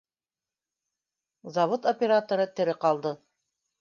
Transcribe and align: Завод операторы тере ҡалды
Завод 1.57 1.85
операторы 1.91 2.47
тере 2.61 2.77
ҡалды 2.87 3.13